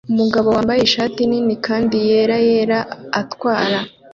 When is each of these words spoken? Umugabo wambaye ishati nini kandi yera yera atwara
Umugabo 0.13 0.47
wambaye 0.55 0.81
ishati 0.83 1.21
nini 1.29 1.55
kandi 1.65 1.95
yera 2.09 2.37
yera 2.47 2.79
atwara 3.21 3.79